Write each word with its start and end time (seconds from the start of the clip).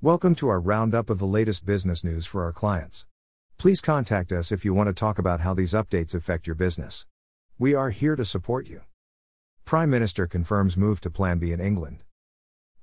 Welcome 0.00 0.36
to 0.36 0.48
our 0.48 0.60
roundup 0.60 1.10
of 1.10 1.18
the 1.18 1.26
latest 1.26 1.66
business 1.66 2.04
news 2.04 2.24
for 2.24 2.44
our 2.44 2.52
clients. 2.52 3.04
Please 3.56 3.80
contact 3.80 4.30
us 4.30 4.52
if 4.52 4.64
you 4.64 4.72
want 4.72 4.86
to 4.86 4.92
talk 4.92 5.18
about 5.18 5.40
how 5.40 5.54
these 5.54 5.72
updates 5.72 6.14
affect 6.14 6.46
your 6.46 6.54
business. 6.54 7.04
We 7.58 7.74
are 7.74 7.90
here 7.90 8.14
to 8.14 8.24
support 8.24 8.68
you. 8.68 8.82
Prime 9.64 9.90
Minister 9.90 10.28
confirms 10.28 10.76
move 10.76 11.00
to 11.00 11.10
Plan 11.10 11.40
B 11.40 11.50
in 11.50 11.58
England. 11.58 12.04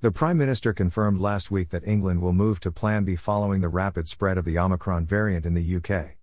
The 0.01 0.12
Prime 0.12 0.38
Minister 0.38 0.73
confirmed 0.73 1.21
last 1.21 1.49
week 1.49 1.70
that 1.70 1.88
England 1.88 2.21
will 2.21 2.33
move 2.33 2.59
to 2.59 2.70
Plan 2.70 3.06
B 3.06 3.16
following 3.16 3.62
the 3.62 3.70
rapid 3.70 4.10
spread 4.10 4.38
of 4.38 4.44
the 4.44 4.60
Omicron 4.60 5.06
variant 5.06 5.46
in 5.46 5.54
the 5.54 5.76
UK. 5.78 6.18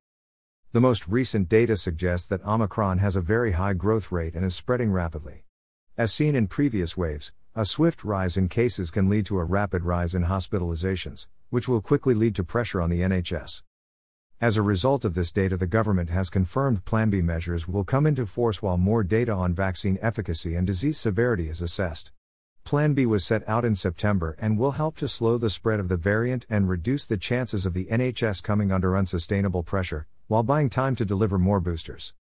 The 0.73 0.81
most 0.83 1.09
recent 1.09 1.49
data 1.49 1.79
suggests 1.79 2.29
that 2.29 2.45
Omicron 2.45 2.99
has 2.99 3.17
a 3.17 3.23
very 3.23 3.53
high 3.53 3.73
growth 3.73 4.13
rate 4.13 4.35
and 4.35 4.45
is 4.45 4.55
spreading 4.55 4.93
rapidly. 4.93 5.45
As 5.97 6.13
seen 6.13 6.35
in 6.35 6.49
previous 6.49 6.99
waves, 6.99 7.33
a 7.55 7.66
swift 7.66 8.03
rise 8.03 8.39
in 8.39 8.48
cases 8.48 8.91
can 8.91 9.11
lead 9.11 9.27
to 9.27 9.39
a 9.39 9.45
rapid 9.45 9.85
rise 9.85 10.14
in 10.14 10.25
hospitalizations, 10.25 11.27
which 11.50 11.68
will 11.68 11.82
quickly 11.82 12.14
lead 12.14 12.35
to 12.35 12.43
pressure 12.43 12.80
on 12.80 12.89
the 12.89 13.00
NHS. 13.00 13.63
As 14.40 14.57
a 14.57 14.63
result 14.63 15.04
of 15.04 15.13
this 15.13 15.31
data, 15.32 15.58
the 15.58 15.67
government 15.67 16.08
has 16.08 16.30
confirmed 16.30 16.86
Plan 16.86 17.11
B 17.11 17.21
measures 17.21 17.68
will 17.68 17.85
come 17.85 18.07
into 18.07 18.25
force 18.25 18.63
while 18.63 18.79
more 18.79 19.04
data 19.04 19.32
on 19.32 19.54
vaccine 19.54 19.99
efficacy 20.00 20.54
and 20.54 20.67
disease 20.67 20.96
severity 20.96 21.50
is 21.50 21.61
assessed. 21.61 22.11
Plan 22.64 22.94
B 22.94 23.04
was 23.04 23.22
set 23.22 23.46
out 23.46 23.66
in 23.66 23.75
September 23.75 24.35
and 24.39 24.57
will 24.57 24.72
help 24.72 24.96
to 24.96 25.07
slow 25.07 25.36
the 25.36 25.50
spread 25.50 25.79
of 25.79 25.89
the 25.89 25.99
variant 25.99 26.46
and 26.49 26.71
reduce 26.71 27.05
the 27.05 27.19
chances 27.19 27.66
of 27.66 27.75
the 27.75 27.85
NHS 27.85 28.43
coming 28.43 28.72
under 28.72 28.96
unsustainable 28.96 29.63
pressure, 29.63 30.07
while 30.27 30.43
buying 30.43 30.71
time 30.71 30.96
to 30.96 31.05
deliver 31.05 31.39
more 31.39 31.61
boosters. 31.61 32.14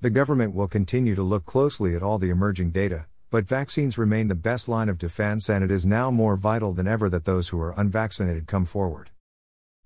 The 0.00 0.10
government 0.10 0.54
will 0.54 0.68
continue 0.68 1.16
to 1.16 1.22
look 1.22 1.46
closely 1.46 1.96
at 1.96 2.02
all 2.02 2.18
the 2.18 2.30
emerging 2.30 2.70
data, 2.70 3.06
but 3.32 3.48
vaccines 3.48 3.96
remain 3.96 4.28
the 4.28 4.34
best 4.34 4.68
line 4.68 4.90
of 4.90 4.98
defense, 4.98 5.48
and 5.48 5.64
it 5.64 5.70
is 5.70 5.86
now 5.86 6.10
more 6.10 6.36
vital 6.36 6.74
than 6.74 6.86
ever 6.86 7.08
that 7.08 7.24
those 7.24 7.48
who 7.48 7.58
are 7.58 7.72
unvaccinated 7.78 8.46
come 8.46 8.66
forward. 8.66 9.08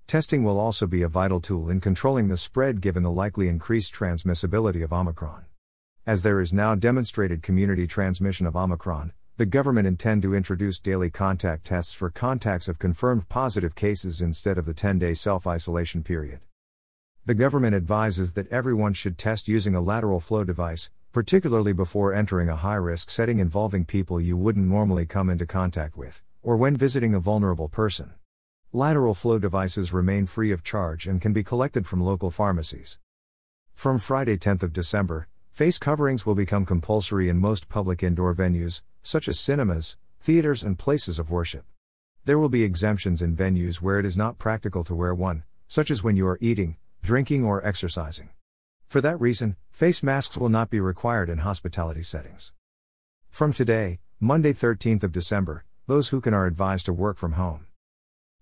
Testing 0.05 0.43
will 0.43 0.59
also 0.59 0.85
be 0.85 1.01
a 1.01 1.07
vital 1.07 1.39
tool 1.39 1.69
in 1.69 1.79
controlling 1.79 2.27
the 2.27 2.35
spread 2.35 2.81
given 2.81 3.03
the 3.03 3.09
likely 3.09 3.47
increased 3.47 3.93
transmissibility 3.93 4.83
of 4.83 4.91
Omicron. 4.91 5.45
As 6.05 6.23
there 6.23 6.41
is 6.41 6.51
now 6.51 6.75
demonstrated 6.75 7.41
community 7.41 7.87
transmission 7.87 8.45
of 8.45 8.57
Omicron, 8.57 9.13
the 9.37 9.45
government 9.45 9.87
intend 9.87 10.23
to 10.23 10.35
introduce 10.35 10.77
daily 10.77 11.09
contact 11.09 11.63
tests 11.63 11.93
for 11.93 12.09
contacts 12.09 12.67
of 12.67 12.79
confirmed 12.79 13.29
positive 13.29 13.75
cases 13.75 14.21
instead 14.21 14.57
of 14.57 14.65
the 14.65 14.73
10-day 14.73 15.13
self-isolation 15.13 16.03
period. 16.03 16.41
The 17.25 17.33
government 17.33 17.75
advises 17.75 18.33
that 18.33 18.51
everyone 18.51 18.93
should 18.93 19.17
test 19.17 19.47
using 19.47 19.73
a 19.73 19.79
lateral 19.79 20.19
flow 20.19 20.43
device, 20.43 20.89
particularly 21.11 21.73
before 21.73 22.13
entering 22.13 22.49
a 22.49 22.55
high 22.55 22.75
risk 22.75 23.09
setting 23.09 23.39
involving 23.39 23.85
people 23.85 24.21
you 24.21 24.37
wouldn't 24.37 24.67
normally 24.67 25.05
come 25.05 25.29
into 25.29 25.45
contact 25.45 25.97
with, 25.97 26.21
or 26.43 26.57
when 26.57 26.75
visiting 26.75 27.13
a 27.13 27.19
vulnerable 27.19 27.67
person. 27.67 28.13
Lateral 28.73 29.13
flow 29.13 29.39
devices 29.39 29.93
remain 29.93 30.25
free 30.25 30.51
of 30.51 30.63
charge 30.63 31.07
and 31.07 31.21
can 31.21 31.33
be 31.33 31.43
collected 31.43 31.87
from 31.87 32.01
local 32.01 32.29
pharmacies. 32.29 32.99
From 33.73 33.97
Friday 33.97 34.37
10th 34.37 34.63
of 34.63 34.73
December, 34.73 35.27
face 35.51 35.77
coverings 35.77 36.25
will 36.25 36.35
become 36.35 36.65
compulsory 36.65 37.29
in 37.29 37.39
most 37.39 37.69
public 37.69 38.03
indoor 38.03 38.35
venues, 38.35 38.81
such 39.03 39.27
as 39.27 39.39
cinemas, 39.39 39.97
theaters, 40.19 40.63
and 40.63 40.77
places 40.77 41.17
of 41.17 41.31
worship. 41.31 41.65
There 42.25 42.37
will 42.37 42.49
be 42.49 42.63
exemptions 42.63 43.21
in 43.21 43.35
venues 43.35 43.77
where 43.77 43.99
it 43.99 44.05
is 44.05 44.17
not 44.17 44.37
practical 44.37 44.83
to 44.83 44.95
wear 44.95 45.15
one, 45.15 45.43
such 45.67 45.89
as 45.89 46.03
when 46.03 46.17
you 46.17 46.27
are 46.27 46.37
eating, 46.41 46.75
drinking, 47.01 47.45
or 47.45 47.65
exercising. 47.65 48.29
For 48.87 49.01
that 49.01 49.19
reason, 49.19 49.57
face 49.69 50.01
masks 50.01 50.37
will 50.37 50.47
not 50.47 50.69
be 50.69 50.79
required 50.79 51.29
in 51.29 51.39
hospitality 51.39 52.03
settings. 52.03 52.53
From 53.29 53.51
today, 53.51 53.99
Monday 54.21 54.53
13th 54.53 55.03
of 55.03 55.11
December, 55.11 55.65
those 55.87 56.09
who 56.09 56.21
can 56.21 56.33
are 56.33 56.45
advised 56.45 56.85
to 56.85 56.93
work 56.93 57.17
from 57.17 57.33
home. 57.33 57.67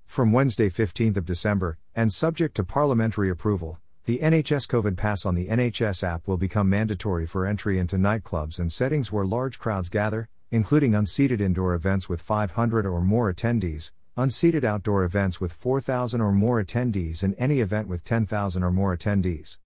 From 0.06 0.32
Wednesday 0.32 0.70
15th 0.70 1.18
of 1.18 1.26
December, 1.26 1.80
and 1.96 2.14
subject 2.14 2.56
to 2.58 2.64
parliamentary 2.64 3.28
approval, 3.28 3.80
the 4.06 4.20
NHS 4.20 4.68
COVID 4.68 4.98
Pass 4.98 5.26
on 5.26 5.34
the 5.34 5.48
NHS 5.48 6.04
app 6.04 6.28
will 6.28 6.38
become 6.38 6.70
mandatory 6.70 7.26
for 7.26 7.48
entry 7.48 7.80
into 7.80 7.96
nightclubs 7.96 8.60
and 8.60 8.72
settings 8.72 9.12
where 9.12 9.26
large 9.26 9.58
crowds 9.58 9.90
gather, 9.90 10.30
including 10.52 10.94
unseated 10.94 11.42
indoor 11.42 11.74
events 11.74 12.08
with 12.08 12.22
500 12.22 12.86
or 12.86 13.02
more 13.02 13.34
attendees, 13.34 13.94
unseated 14.16 14.64
outdoor 14.64 15.04
events 15.04 15.42
with 15.42 15.52
4,000 15.52 16.22
or 16.22 16.32
more 16.32 16.64
attendees, 16.64 17.24
and 17.24 17.34
any 17.40 17.62
event 17.62 17.88
with 17.88 18.04
10,000 18.04 18.62
or 18.62 18.72
more 18.72 18.96
attendees. 18.96 19.58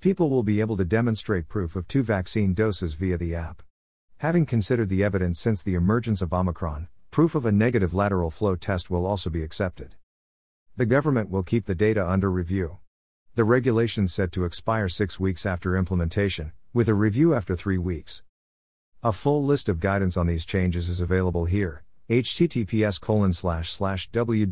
People 0.00 0.30
will 0.30 0.42
be 0.42 0.60
able 0.60 0.78
to 0.78 0.84
demonstrate 0.86 1.50
proof 1.50 1.76
of 1.76 1.86
two 1.86 2.02
vaccine 2.02 2.54
doses 2.54 2.94
via 2.94 3.18
the 3.18 3.34
app. 3.34 3.62
Having 4.18 4.46
considered 4.46 4.88
the 4.88 5.04
evidence 5.04 5.38
since 5.38 5.62
the 5.62 5.74
emergence 5.74 6.22
of 6.22 6.32
Omicron, 6.32 6.88
proof 7.10 7.34
of 7.34 7.44
a 7.44 7.52
negative 7.52 7.92
lateral 7.92 8.30
flow 8.30 8.56
test 8.56 8.90
will 8.90 9.04
also 9.04 9.28
be 9.28 9.42
accepted. 9.42 9.96
The 10.74 10.86
government 10.86 11.28
will 11.28 11.42
keep 11.42 11.66
the 11.66 11.74
data 11.74 12.08
under 12.08 12.30
review. 12.30 12.78
The 13.34 13.44
regulation 13.44 14.08
set 14.08 14.32
to 14.32 14.46
expire 14.46 14.88
six 14.88 15.20
weeks 15.20 15.44
after 15.44 15.76
implementation, 15.76 16.52
with 16.72 16.88
a 16.88 16.94
review 16.94 17.34
after 17.34 17.54
three 17.54 17.76
weeks. 17.76 18.22
A 19.02 19.12
full 19.12 19.44
list 19.44 19.68
of 19.68 19.80
guidance 19.80 20.16
on 20.16 20.26
these 20.26 20.46
changes 20.46 20.88
is 20.88 21.02
available 21.02 21.44
here 21.44 21.84
https 22.10 23.00
colon 23.00 23.32
slash 23.32 23.70
slash 23.70 24.10
www.gov.uk 24.10 24.50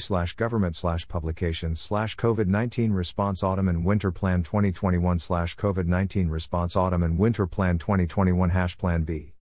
slash 0.00 0.32
government 0.32 0.74
slash 0.74 1.06
publications 1.06 1.78
slash 1.78 2.16
COVID-19 2.16 2.94
response 2.94 3.42
autumn 3.42 3.68
and 3.68 3.84
winter 3.84 4.10
plan 4.10 4.42
2021 4.42 5.18
slash 5.18 5.54
COVID-19 5.58 6.30
response 6.30 6.76
autumn 6.76 7.02
and 7.02 7.18
winter 7.18 7.46
plan 7.46 7.76
2021 7.76 8.48
hash 8.48 8.78
plan 8.78 9.02
B. 9.02 9.34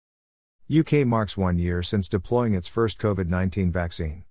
UK 0.75 1.07
marks 1.07 1.37
one 1.37 1.59
year 1.59 1.83
since 1.83 2.09
deploying 2.09 2.55
its 2.55 2.67
first 2.67 2.99
COVID 2.99 3.29
19 3.29 3.71
vaccine. 3.71 4.25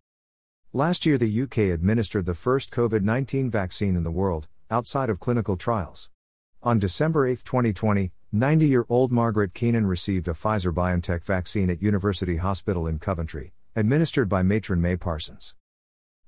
Last 0.73 1.05
year, 1.05 1.19
the 1.19 1.41
UK 1.43 1.59
administered 1.71 2.25
the 2.25 2.33
first 2.33 2.71
COVID 2.71 3.03
19 3.03 3.51
vaccine 3.51 3.95
in 3.95 4.03
the 4.03 4.09
world, 4.09 4.47
outside 4.71 5.11
of 5.11 5.19
clinical 5.19 5.55
trials. 5.55 6.09
On 6.63 6.79
December 6.79 7.27
8, 7.27 7.43
2020, 7.45 8.11
90 8.31 8.65
year 8.67 8.85
old 8.89 9.11
Margaret 9.11 9.53
Keenan 9.53 9.85
received 9.85 10.27
a 10.27 10.31
Pfizer 10.31 10.73
BioNTech 10.73 11.23
vaccine 11.23 11.69
at 11.69 11.81
University 11.81 12.37
Hospital 12.37 12.87
in 12.87 12.99
Coventry, 12.99 13.53
administered 13.75 14.27
by 14.27 14.41
matron 14.41 14.81
May 14.81 14.97
Parsons. 14.97 15.55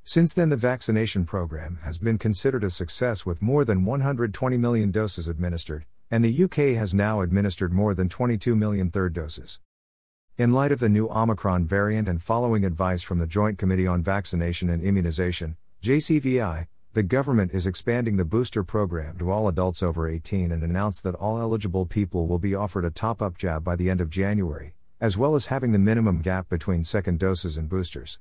Since 0.04 0.34
then, 0.34 0.50
the 0.50 0.56
vaccination 0.56 1.26
program 1.26 1.80
has 1.84 1.98
been 1.98 2.18
considered 2.18 2.64
a 2.64 2.70
success 2.70 3.26
with 3.26 3.42
more 3.42 3.66
than 3.66 3.84
120 3.84 4.58
million 4.58 4.92
doses 4.92 5.28
administered, 5.28 5.86
and 6.10 6.24
the 6.24 6.44
UK 6.44 6.78
has 6.80 6.94
now 6.94 7.20
administered 7.20 7.74
more 7.74 7.94
than 7.94 8.08
22 8.08 8.56
million 8.56 8.90
third 8.90 9.12
doses. 9.14 9.60
In 10.38 10.54
light 10.54 10.72
of 10.72 10.80
the 10.80 10.88
new 10.88 11.10
Omicron 11.10 11.66
variant 11.66 12.08
and 12.08 12.22
following 12.22 12.64
advice 12.64 13.02
from 13.02 13.20
the 13.20 13.28
Joint 13.28 13.58
Committee 13.58 13.88
on 13.88 14.04
Vaccination 14.04 14.70
and 14.70 14.84
Immunization, 14.84 15.58
JCVI, 15.84 16.68
the 16.94 17.04
government 17.04 17.52
is 17.54 17.68
expanding 17.68 18.18
the 18.18 18.26
booster 18.26 18.64
program 18.64 19.18
to 19.20 19.30
all 19.30 19.48
adults 19.48 19.84
over 19.84 20.10
18 20.10 20.52
and 20.52 20.64
announced 20.64 21.04
that 21.04 21.16
all 21.16 21.40
eligible 21.40 21.86
people 21.86 22.28
will 22.28 22.40
be 22.40 22.56
offered 22.56 22.86
a 22.86 22.90
top 22.90 23.22
up 23.22 23.38
jab 23.38 23.64
by 23.64 23.76
the 23.76 23.90
end 23.90 24.02
of 24.02 24.10
January, 24.10 24.74
as 25.00 25.18
well 25.18 25.36
as 25.36 25.48
having 25.48 25.72
the 25.72 25.80
minimum 25.80 26.22
gap 26.22 26.50
between 26.50 26.84
second 26.84 27.20
doses 27.20 27.58
and 27.58 27.70
boosters. 27.70 28.20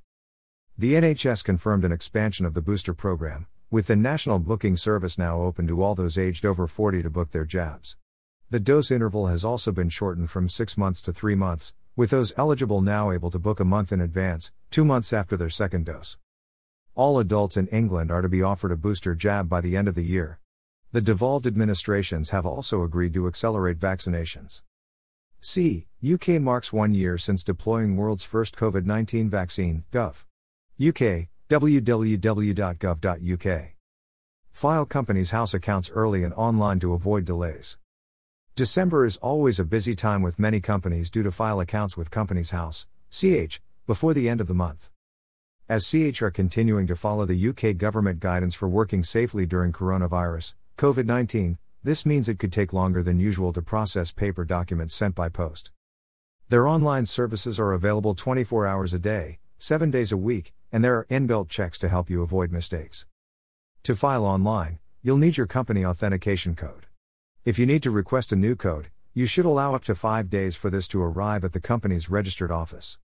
The 0.77 0.93
NHS 0.93 1.43
confirmed 1.43 1.85
an 1.85 1.91
expansion 1.91 2.45
of 2.45 2.53
the 2.53 2.61
booster 2.61 2.93
program, 2.93 3.47
with 3.71 3.87
the 3.87 3.95
national 3.95 4.37
booking 4.39 4.77
service 4.77 5.17
now 5.17 5.41
open 5.41 5.65
to 5.67 5.81
all 5.81 5.95
those 5.95 6.17
aged 6.17 6.45
over 6.45 6.67
40 6.67 7.01
to 7.01 7.09
book 7.09 7.31
their 7.31 7.45
jabs. 7.45 7.97
The 8.51 8.59
dose 8.59 8.91
interval 8.91 9.27
has 9.27 9.43
also 9.43 9.71
been 9.71 9.89
shortened 9.89 10.29
from 10.29 10.47
6 10.47 10.77
months 10.77 11.01
to 11.01 11.11
3 11.11 11.33
months, 11.33 11.73
with 11.95 12.11
those 12.11 12.31
eligible 12.37 12.81
now 12.81 13.09
able 13.09 13.31
to 13.31 13.39
book 13.39 13.59
a 13.59 13.65
month 13.65 13.91
in 13.91 13.99
advance, 13.99 14.51
2 14.69 14.85
months 14.85 15.11
after 15.11 15.35
their 15.35 15.49
second 15.49 15.85
dose. 15.85 16.17
All 16.97 17.19
adults 17.19 17.55
in 17.57 17.67
England 17.67 18.09
are 18.09 18.23
to 18.23 18.27
be 18.27 18.41
offered 18.41 18.71
a 18.71 18.75
booster 18.75 19.13
jab 19.13 19.47
by 19.47 19.61
the 19.61 19.77
end 19.77 19.87
of 19.87 19.93
the 19.93 20.03
year. 20.03 20.39
The 20.93 20.99
devolved 20.99 21.45
administrations 21.45 22.31
have 22.31 22.43
also 22.43 22.81
agreed 22.81 23.13
to 23.13 23.27
accelerate 23.27 23.77
vaccinations. 23.77 24.63
C. 25.39 25.85
UK 26.03 26.41
marks 26.41 26.73
one 26.73 26.95
year 26.95 27.19
since 27.19 27.43
deploying 27.43 27.97
world's 27.97 28.23
first 28.23 28.55
COVID 28.55 28.85
19 28.85 29.29
vaccine, 29.29 29.83
Gov. 29.91 30.25
UK, 30.81 31.27
www.gov.uk. 31.49 32.15
File 34.51 34.85
companies' 34.87 35.29
house 35.29 35.53
accounts 35.53 35.91
early 35.91 36.23
and 36.23 36.33
online 36.33 36.79
to 36.79 36.93
avoid 36.93 37.25
delays. 37.25 37.77
December 38.55 39.05
is 39.05 39.17
always 39.17 39.59
a 39.59 39.63
busy 39.63 39.93
time 39.93 40.23
with 40.23 40.39
many 40.39 40.59
companies 40.59 41.11
due 41.11 41.21
to 41.21 41.31
file 41.31 41.59
accounts 41.59 41.95
with 41.95 42.09
Companies 42.09 42.49
House, 42.49 42.87
CH, 43.11 43.61
before 43.85 44.15
the 44.15 44.27
end 44.27 44.41
of 44.41 44.47
the 44.47 44.55
month. 44.55 44.89
As 45.69 45.85
CH 45.85 46.21
are 46.21 46.31
continuing 46.31 46.87
to 46.87 46.95
follow 46.95 47.25
the 47.25 47.49
UK 47.49 47.75
government 47.75 48.21
guidance 48.21 48.55
for 48.55 48.69
working 48.69 49.03
safely 49.03 49.45
during 49.45 49.73
coronavirus, 49.73 50.53
COVID 50.77 51.05
19, 51.05 51.57
this 51.83 52.05
means 52.05 52.29
it 52.29 52.39
could 52.39 52.53
take 52.53 52.71
longer 52.71 53.03
than 53.03 53.19
usual 53.19 53.51
to 53.51 53.61
process 53.61 54.13
paper 54.13 54.45
documents 54.45 54.95
sent 54.95 55.13
by 55.13 55.27
post. 55.27 55.71
Their 56.47 56.69
online 56.69 57.05
services 57.05 57.59
are 57.59 57.73
available 57.73 58.15
24 58.15 58.65
hours 58.65 58.93
a 58.93 58.99
day, 58.99 59.39
7 59.57 59.91
days 59.91 60.13
a 60.13 60.17
week, 60.17 60.53
and 60.71 60.85
there 60.85 60.95
are 60.95 61.05
inbuilt 61.09 61.49
checks 61.49 61.77
to 61.79 61.89
help 61.89 62.09
you 62.09 62.21
avoid 62.21 62.49
mistakes. 62.49 63.05
To 63.83 63.93
file 63.93 64.23
online, 64.23 64.79
you'll 65.01 65.17
need 65.17 65.35
your 65.35 65.47
company 65.47 65.83
authentication 65.83 66.55
code. 66.55 66.85
If 67.43 67.59
you 67.59 67.65
need 67.65 67.83
to 67.83 67.91
request 67.91 68.31
a 68.31 68.37
new 68.37 68.55
code, 68.55 68.87
you 69.13 69.25
should 69.25 69.43
allow 69.43 69.75
up 69.75 69.83
to 69.83 69.95
5 69.95 70.29
days 70.29 70.55
for 70.55 70.69
this 70.69 70.87
to 70.87 71.03
arrive 71.03 71.43
at 71.43 71.51
the 71.51 71.59
company's 71.59 72.09
registered 72.09 72.51
office. 72.51 72.97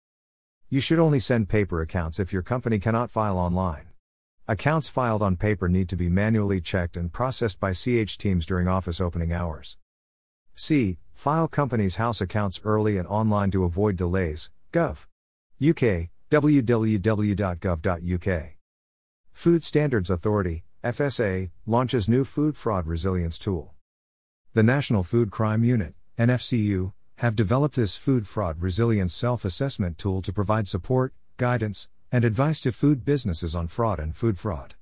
You 0.73 0.81
should 0.81 0.99
only 0.99 1.21
send 1.21 1.51
paper 1.51 1.83
accounts 1.83 2.19
if 2.19 2.33
your 2.33 2.41
company 2.41 2.79
cannot 2.79 3.11
file 3.11 3.37
online. 3.37 3.89
Accounts 4.49 4.89
filed 4.89 5.21
on 5.21 5.37
paper 5.37 5.69
need 5.69 5.87
to 5.91 5.97
be 5.97 6.09
manually 6.09 6.63
checked 6.63 6.97
and 6.97 7.13
processed 7.13 7.61
by 7.61 7.75
CH 7.75 8.17
teams 8.17 8.47
during 8.47 8.67
office 8.67 8.99
opening 8.99 9.35
hours. 9.35 9.77
C. 10.55 10.97
File 11.11 11.47
companies' 11.47 11.97
house 11.97 12.23
accounts 12.23 12.59
early 12.65 12.97
and 12.97 13.07
online 13.07 13.51
to 13.51 13.65
avoid 13.65 13.97
delays. 13.97 14.49
Gov. 14.73 15.05
UK, 15.61 16.09
www.gov.uk. 16.31 16.97
Food 19.35 19.65
Standards 19.65 20.09
Authority, 20.09 20.65
FSA, 20.83 21.51
launches 21.67 22.09
new 22.09 22.25
food 22.25 22.57
fraud 22.57 22.87
resilience 22.87 23.39
tool. 23.39 23.75
The 24.55 24.63
National 24.63 25.03
Food 25.03 25.31
Crime 25.31 25.65
Unit, 25.65 25.93
NFCU, 26.19 26.95
have 27.23 27.37
developed 27.37 27.77
this 27.77 27.97
food 27.97 28.27
fraud 28.27 28.61
resilience 28.61 29.15
self 29.15 29.45
assessment 29.45 29.97
tool 29.97 30.21
to 30.21 30.33
provide 30.33 30.67
support, 30.67 31.15
guidance, 31.37 31.89
and 32.11 32.25
advice 32.25 32.59
to 32.59 32.73
food 32.73 33.05
businesses 33.05 33.55
on 33.55 33.69
fraud 33.69 34.01
and 34.01 34.17
food 34.17 34.37
fraud. 34.37 34.75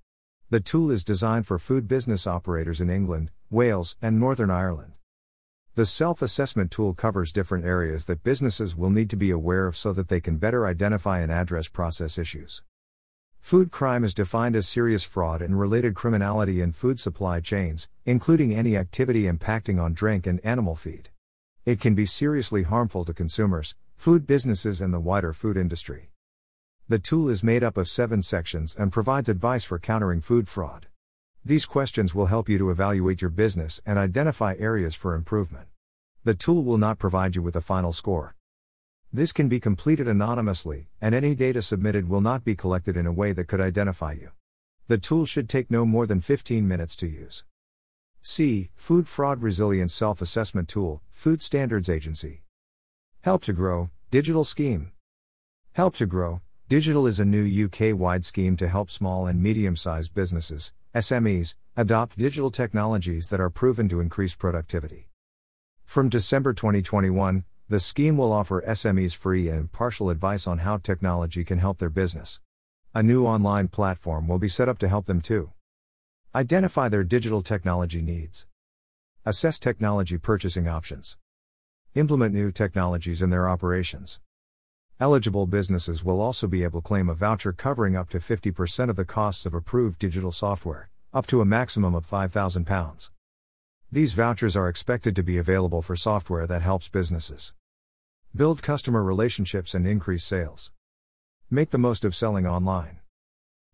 The 0.48 0.58
tool 0.58 0.90
is 0.90 1.04
designed 1.04 1.46
for 1.46 1.58
food 1.58 1.86
business 1.86 2.26
operators 2.26 2.80
in 2.80 2.88
England, 2.88 3.30
Wales, 3.50 3.98
and 4.00 4.18
Northern 4.18 4.50
Ireland. 4.50 4.94
The 5.74 5.84
self 5.84 6.22
assessment 6.22 6.70
tool 6.70 6.94
covers 6.94 7.30
different 7.30 7.66
areas 7.66 8.06
that 8.06 8.22
businesses 8.24 8.74
will 8.74 8.88
need 8.88 9.10
to 9.10 9.16
be 9.16 9.30
aware 9.30 9.66
of 9.66 9.76
so 9.76 9.92
that 9.92 10.08
they 10.08 10.22
can 10.22 10.38
better 10.38 10.66
identify 10.66 11.20
and 11.20 11.30
address 11.30 11.68
process 11.68 12.16
issues. 12.16 12.62
Food 13.42 13.70
crime 13.70 14.02
is 14.02 14.14
defined 14.14 14.56
as 14.56 14.66
serious 14.66 15.04
fraud 15.04 15.42
and 15.42 15.60
related 15.60 15.94
criminality 15.94 16.62
in 16.62 16.72
food 16.72 16.98
supply 16.98 17.40
chains, 17.40 17.86
including 18.06 18.54
any 18.54 18.78
activity 18.78 19.24
impacting 19.24 19.78
on 19.78 19.92
drink 19.92 20.26
and 20.26 20.42
animal 20.42 20.74
feed. 20.74 21.10
It 21.66 21.78
can 21.78 21.94
be 21.94 22.06
seriously 22.06 22.62
harmful 22.62 23.04
to 23.04 23.12
consumers, 23.12 23.74
food 23.94 24.26
businesses, 24.26 24.80
and 24.80 24.94
the 24.94 24.98
wider 24.98 25.34
food 25.34 25.58
industry. 25.58 26.10
The 26.88 26.98
tool 26.98 27.28
is 27.28 27.44
made 27.44 27.62
up 27.62 27.76
of 27.76 27.86
seven 27.86 28.22
sections 28.22 28.74
and 28.74 28.90
provides 28.90 29.28
advice 29.28 29.62
for 29.62 29.78
countering 29.78 30.22
food 30.22 30.48
fraud. 30.48 30.86
These 31.44 31.66
questions 31.66 32.14
will 32.14 32.26
help 32.26 32.48
you 32.48 32.56
to 32.56 32.70
evaluate 32.70 33.20
your 33.20 33.30
business 33.30 33.82
and 33.84 33.98
identify 33.98 34.56
areas 34.58 34.94
for 34.94 35.14
improvement. 35.14 35.68
The 36.24 36.34
tool 36.34 36.64
will 36.64 36.78
not 36.78 36.98
provide 36.98 37.36
you 37.36 37.42
with 37.42 37.56
a 37.56 37.60
final 37.60 37.92
score. 37.92 38.36
This 39.12 39.30
can 39.30 39.48
be 39.48 39.60
completed 39.60 40.08
anonymously, 40.08 40.88
and 40.98 41.14
any 41.14 41.34
data 41.34 41.60
submitted 41.60 42.08
will 42.08 42.22
not 42.22 42.42
be 42.42 42.56
collected 42.56 42.96
in 42.96 43.06
a 43.06 43.12
way 43.12 43.32
that 43.32 43.48
could 43.48 43.60
identify 43.60 44.12
you. 44.12 44.30
The 44.88 44.98
tool 44.98 45.26
should 45.26 45.48
take 45.48 45.70
no 45.70 45.84
more 45.84 46.06
than 46.06 46.22
15 46.22 46.66
minutes 46.66 46.96
to 46.96 47.06
use. 47.06 47.44
C. 48.22 48.68
Food 48.76 49.08
Fraud 49.08 49.40
Resilience 49.40 49.94
Self 49.94 50.20
Assessment 50.20 50.68
Tool, 50.68 51.00
Food 51.10 51.40
Standards 51.40 51.88
Agency. 51.88 52.42
Help 53.22 53.42
to 53.44 53.54
Grow, 53.54 53.88
Digital 54.10 54.44
Scheme. 54.44 54.92
Help 55.72 55.94
to 55.94 56.04
Grow, 56.04 56.42
Digital 56.68 57.06
is 57.06 57.18
a 57.18 57.24
new 57.24 57.64
UK 57.64 57.98
wide 57.98 58.26
scheme 58.26 58.56
to 58.58 58.68
help 58.68 58.90
small 58.90 59.26
and 59.26 59.42
medium 59.42 59.74
sized 59.74 60.12
businesses, 60.12 60.72
SMEs, 60.94 61.54
adopt 61.76 62.18
digital 62.18 62.50
technologies 62.50 63.30
that 63.30 63.40
are 63.40 63.48
proven 63.48 63.88
to 63.88 64.00
increase 64.00 64.34
productivity. 64.34 65.08
From 65.86 66.10
December 66.10 66.52
2021, 66.52 67.44
the 67.70 67.80
scheme 67.80 68.18
will 68.18 68.32
offer 68.32 68.62
SMEs 68.68 69.16
free 69.16 69.48
and 69.48 69.60
impartial 69.60 70.10
advice 70.10 70.46
on 70.46 70.58
how 70.58 70.76
technology 70.76 71.42
can 71.42 71.58
help 71.58 71.78
their 71.78 71.90
business. 71.90 72.38
A 72.94 73.02
new 73.02 73.24
online 73.24 73.68
platform 73.68 74.28
will 74.28 74.38
be 74.38 74.48
set 74.48 74.68
up 74.68 74.78
to 74.80 74.88
help 74.88 75.06
them 75.06 75.22
too. 75.22 75.52
Identify 76.32 76.88
their 76.88 77.02
digital 77.02 77.42
technology 77.42 78.00
needs. 78.00 78.46
Assess 79.26 79.58
technology 79.58 80.16
purchasing 80.16 80.68
options. 80.68 81.18
Implement 81.96 82.32
new 82.32 82.52
technologies 82.52 83.20
in 83.20 83.30
their 83.30 83.48
operations. 83.48 84.20
Eligible 85.00 85.48
businesses 85.48 86.04
will 86.04 86.20
also 86.20 86.46
be 86.46 86.62
able 86.62 86.82
to 86.82 86.86
claim 86.86 87.08
a 87.08 87.14
voucher 87.14 87.52
covering 87.52 87.96
up 87.96 88.08
to 88.10 88.18
50% 88.18 88.90
of 88.90 88.94
the 88.94 89.04
costs 89.04 89.44
of 89.44 89.54
approved 89.54 89.98
digital 89.98 90.30
software, 90.30 90.88
up 91.12 91.26
to 91.26 91.40
a 91.40 91.44
maximum 91.44 91.96
of 91.96 92.06
£5,000. 92.06 93.10
These 93.90 94.14
vouchers 94.14 94.54
are 94.54 94.68
expected 94.68 95.16
to 95.16 95.24
be 95.24 95.36
available 95.36 95.82
for 95.82 95.96
software 95.96 96.46
that 96.46 96.62
helps 96.62 96.88
businesses 96.88 97.54
build 98.36 98.62
customer 98.62 99.02
relationships 99.02 99.74
and 99.74 99.84
increase 99.84 100.22
sales. 100.22 100.70
Make 101.50 101.70
the 101.70 101.78
most 101.78 102.04
of 102.04 102.14
selling 102.14 102.46
online. 102.46 103.00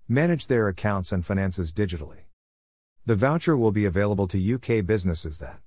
Manage 0.08 0.46
their 0.46 0.68
accounts 0.68 1.12
and 1.12 1.26
finances 1.26 1.74
digitally. 1.74 2.25
The 3.06 3.14
voucher 3.14 3.56
will 3.56 3.70
be 3.70 3.84
available 3.84 4.26
to 4.26 4.54
UK 4.54 4.84
businesses 4.84 5.38
that 5.38 5.60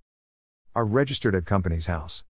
are 0.75 0.83
registered 0.83 1.33
at 1.33 1.45
Companies 1.45 1.85
House. 1.85 2.25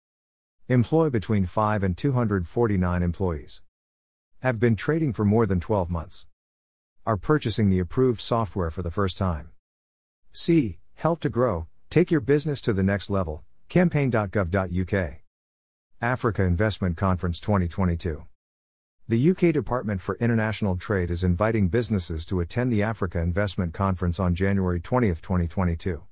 Employ 0.66 1.10
between 1.10 1.46
5 1.46 1.84
and 1.84 1.96
249 1.96 3.02
employees. 3.04 3.62
Have 4.40 4.58
been 4.58 4.74
trading 4.74 5.12
for 5.12 5.24
more 5.24 5.46
than 5.46 5.60
12 5.60 5.90
months. 5.90 6.26
Are 7.06 7.16
purchasing 7.16 7.70
the 7.70 7.78
approved 7.78 8.20
software 8.20 8.72
for 8.72 8.82
the 8.82 8.90
first 8.90 9.16
time. 9.16 9.50
C. 10.32 10.78
Help 10.94 11.20
to 11.20 11.28
grow, 11.28 11.68
take 11.88 12.10
your 12.10 12.20
business 12.20 12.60
to 12.62 12.72
the 12.72 12.82
next 12.82 13.08
level. 13.08 13.44
Campaign.gov.uk. 13.68 15.14
Africa 16.02 16.42
Investment 16.42 16.96
Conference 16.96 17.38
2022. 17.38 18.24
The 19.08 19.30
UK 19.30 19.52
Department 19.54 20.00
for 20.00 20.16
International 20.16 20.76
Trade 20.76 21.12
is 21.12 21.22
inviting 21.22 21.68
businesses 21.68 22.26
to 22.26 22.40
attend 22.40 22.72
the 22.72 22.82
Africa 22.82 23.20
Investment 23.20 23.72
Conference 23.72 24.18
on 24.18 24.34
January 24.34 24.80
20, 24.80 25.10
2022. 25.10 26.02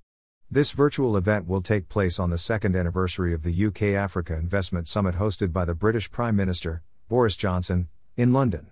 This 0.48 0.70
virtual 0.70 1.16
event 1.16 1.48
will 1.48 1.60
take 1.60 1.88
place 1.88 2.20
on 2.20 2.30
the 2.30 2.38
second 2.38 2.76
anniversary 2.76 3.34
of 3.34 3.42
the 3.42 3.66
UK 3.66 3.82
Africa 4.00 4.36
Investment 4.36 4.86
Summit 4.86 5.16
hosted 5.16 5.52
by 5.52 5.64
the 5.64 5.74
British 5.74 6.08
Prime 6.12 6.36
Minister, 6.36 6.84
Boris 7.08 7.34
Johnson, 7.34 7.88
in 8.16 8.32
London. 8.32 8.70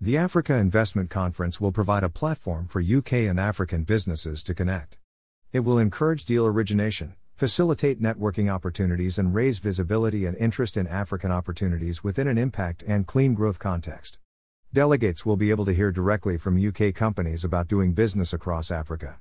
The 0.00 0.16
Africa 0.16 0.54
Investment 0.54 1.10
Conference 1.10 1.60
will 1.60 1.72
provide 1.72 2.04
a 2.04 2.08
platform 2.08 2.68
for 2.68 2.80
UK 2.80 3.14
and 3.28 3.40
African 3.40 3.82
businesses 3.82 4.44
to 4.44 4.54
connect. 4.54 4.98
It 5.52 5.64
will 5.64 5.80
encourage 5.80 6.26
deal 6.26 6.46
origination, 6.46 7.16
facilitate 7.34 8.00
networking 8.00 8.50
opportunities, 8.50 9.18
and 9.18 9.34
raise 9.34 9.58
visibility 9.58 10.26
and 10.26 10.36
interest 10.36 10.76
in 10.76 10.86
African 10.86 11.30
opportunities 11.30 12.04
within 12.04 12.28
an 12.28 12.38
impact 12.38 12.82
and 12.86 13.06
clean 13.06 13.34
growth 13.34 13.58
context. 13.58 14.18
Delegates 14.72 15.26
will 15.26 15.36
be 15.36 15.50
able 15.50 15.64
to 15.66 15.74
hear 15.74 15.92
directly 15.92 16.38
from 16.38 16.58
UK 16.58 16.94
companies 16.94 17.44
about 17.44 17.68
doing 17.68 17.92
business 17.92 18.32
across 18.32 18.70
Africa. 18.70 19.20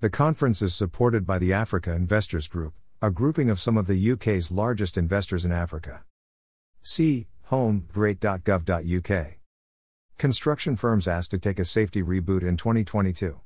The 0.00 0.10
conference 0.10 0.62
is 0.62 0.74
supported 0.74 1.26
by 1.26 1.38
the 1.38 1.52
Africa 1.52 1.92
Investors 1.94 2.48
Group, 2.48 2.74
a 3.00 3.10
grouping 3.10 3.50
of 3.50 3.60
some 3.60 3.76
of 3.76 3.86
the 3.86 4.12
UK's 4.12 4.50
largest 4.50 4.96
investors 4.96 5.44
in 5.44 5.52
Africa. 5.52 6.04
See 6.82 7.28
home.great.gov.uk. 7.42 9.26
Construction 10.18 10.76
firms 10.76 11.06
asked 11.06 11.30
to 11.30 11.38
take 11.38 11.58
a 11.58 11.64
safety 11.64 12.02
reboot 12.02 12.42
in 12.42 12.56
2022. 12.56 13.40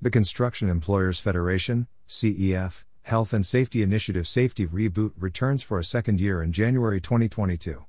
The 0.00 0.10
Construction 0.10 0.68
Employers 0.68 1.18
Federation, 1.18 1.86
CEF, 2.06 2.84
Health 3.06 3.32
and 3.32 3.46
Safety 3.46 3.84
Initiative 3.84 4.26
Safety 4.26 4.66
Reboot 4.66 5.12
returns 5.16 5.62
for 5.62 5.78
a 5.78 5.84
second 5.84 6.20
year 6.20 6.42
in 6.42 6.50
January 6.50 7.00
2022. 7.00 7.84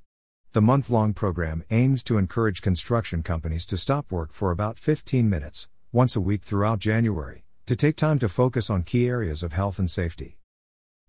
The 0.52 0.62
month 0.62 0.90
long 0.90 1.12
program 1.12 1.64
aims 1.72 2.04
to 2.04 2.18
encourage 2.18 2.62
construction 2.62 3.24
companies 3.24 3.66
to 3.66 3.76
stop 3.76 4.12
work 4.12 4.32
for 4.32 4.52
about 4.52 4.78
15 4.78 5.28
minutes, 5.28 5.66
once 5.90 6.14
a 6.14 6.20
week 6.20 6.44
throughout 6.44 6.78
January 6.78 7.42
to 7.66 7.74
take 7.74 7.96
time 7.96 8.20
to 8.20 8.28
focus 8.28 8.70
on 8.70 8.84
key 8.84 9.08
areas 9.08 9.42
of 9.42 9.52
health 9.52 9.80
and 9.80 9.90
safety. 9.90 10.38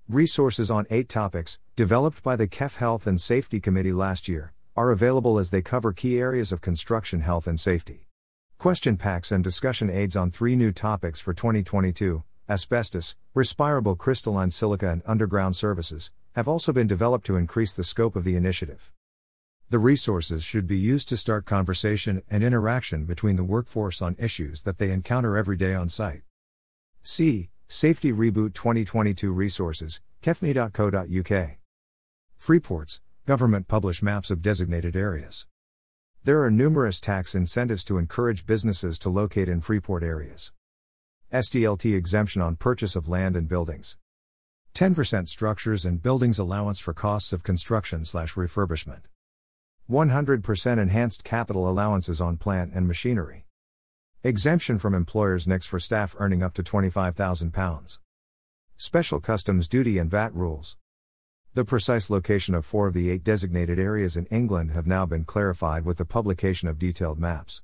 Resources 0.07 0.71
on 0.71 0.87
eight 0.89 1.07
topics, 1.07 1.59
developed 1.75 2.23
by 2.23 2.35
the 2.35 2.47
CEF 2.47 2.77
Health 2.77 3.05
and 3.05 3.21
Safety 3.21 3.59
Committee 3.59 3.93
last 3.93 4.27
year, 4.27 4.53
are 4.75 4.89
available 4.89 5.37
as 5.37 5.51
they 5.51 5.61
cover 5.61 5.93
key 5.93 6.19
areas 6.19 6.51
of 6.51 6.61
construction 6.61 7.21
health 7.21 7.45
and 7.45 7.59
safety. 7.59 8.07
Question 8.57 8.97
packs 8.97 9.31
and 9.31 9.43
discussion 9.43 9.87
aids 9.87 10.15
on 10.15 10.31
three 10.31 10.55
new 10.55 10.71
topics 10.71 11.19
for 11.19 11.35
2022 11.35 12.23
asbestos, 12.49 13.15
respirable 13.35 13.95
crystalline 13.95 14.49
silica, 14.49 14.89
and 14.89 15.03
underground 15.05 15.55
services 15.55 16.11
have 16.33 16.47
also 16.47 16.73
been 16.73 16.87
developed 16.87 17.25
to 17.27 17.35
increase 17.35 17.73
the 17.73 17.83
scope 17.83 18.15
of 18.15 18.23
the 18.23 18.35
initiative. 18.35 18.91
The 19.69 19.77
resources 19.77 20.43
should 20.43 20.65
be 20.65 20.77
used 20.77 21.07
to 21.09 21.17
start 21.17 21.45
conversation 21.45 22.23
and 22.27 22.43
interaction 22.43 23.05
between 23.05 23.35
the 23.35 23.43
workforce 23.43 24.01
on 24.01 24.15
issues 24.17 24.63
that 24.63 24.79
they 24.79 24.89
encounter 24.89 25.37
every 25.37 25.57
day 25.57 25.75
on 25.75 25.89
site. 25.89 26.23
See 27.03 27.51
Safety 27.67 28.11
Reboot 28.11 28.55
2022 28.55 29.31
Resources, 29.31 30.01
cefni.co.uk. 30.23 31.57
Freeports, 32.39 33.01
government 33.27 33.67
publish 33.67 34.01
maps 34.01 34.31
of 34.31 34.41
designated 34.41 34.95
areas. 34.95 35.45
There 36.23 36.41
are 36.41 36.49
numerous 36.49 36.99
tax 36.99 37.35
incentives 37.35 37.83
to 37.83 37.99
encourage 37.99 38.47
businesses 38.47 38.97
to 38.99 39.09
locate 39.09 39.47
in 39.47 39.61
Freeport 39.61 40.01
areas. 40.01 40.51
SDLT 41.31 41.95
exemption 41.95 42.41
on 42.41 42.55
purchase 42.55 42.95
of 42.95 43.07
land 43.07 43.35
and 43.35 43.47
buildings. 43.47 43.97
10% 44.73 45.27
structures 45.27 45.85
and 45.85 46.01
buildings 46.01 46.39
allowance 46.39 46.79
for 46.79 46.91
costs 46.91 47.31
of 47.31 47.43
construction 47.43 48.03
slash 48.03 48.33
refurbishment. 48.33 49.01
100% 49.87 50.79
enhanced 50.79 51.23
capital 51.23 51.69
allowances 51.69 52.19
on 52.19 52.37
plant 52.37 52.71
and 52.73 52.87
machinery. 52.87 53.45
Exemption 54.23 54.79
from 54.79 54.95
employers' 54.95 55.47
NICs 55.47 55.67
for 55.67 55.79
staff 55.79 56.15
earning 56.17 56.41
up 56.41 56.55
to 56.55 56.63
£25,000. 56.63 57.99
Special 58.75 59.19
customs 59.19 59.67
duty 59.67 59.99
and 59.99 60.09
VAT 60.09 60.33
rules. 60.33 60.77
The 61.53 61.63
precise 61.63 62.09
location 62.09 62.55
of 62.55 62.65
four 62.65 62.87
of 62.87 62.95
the 62.95 63.11
eight 63.11 63.23
designated 63.23 63.77
areas 63.77 64.17
in 64.17 64.25
England 64.27 64.71
have 64.71 64.87
now 64.87 65.05
been 65.05 65.25
clarified 65.25 65.85
with 65.85 65.97
the 65.97 66.05
publication 66.05 66.67
of 66.67 66.79
detailed 66.79 67.19
maps. 67.19 67.61